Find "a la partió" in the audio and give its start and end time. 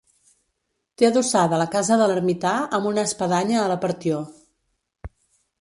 3.65-4.23